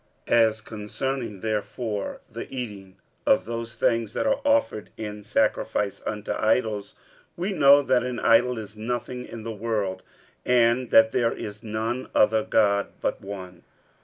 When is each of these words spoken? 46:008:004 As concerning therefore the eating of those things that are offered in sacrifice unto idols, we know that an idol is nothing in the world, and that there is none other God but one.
46:008:004 0.25 0.37
As 0.49 0.61
concerning 0.61 1.39
therefore 1.41 2.21
the 2.27 2.49
eating 2.51 2.95
of 3.27 3.45
those 3.45 3.75
things 3.75 4.13
that 4.13 4.25
are 4.25 4.41
offered 4.43 4.89
in 4.97 5.21
sacrifice 5.23 6.01
unto 6.07 6.31
idols, 6.33 6.95
we 7.37 7.51
know 7.53 7.83
that 7.83 8.01
an 8.01 8.17
idol 8.19 8.57
is 8.57 8.75
nothing 8.75 9.27
in 9.27 9.43
the 9.43 9.51
world, 9.51 10.01
and 10.43 10.89
that 10.89 11.11
there 11.11 11.33
is 11.33 11.61
none 11.61 12.09
other 12.15 12.41
God 12.41 12.87
but 12.99 13.21
one. 13.21 13.61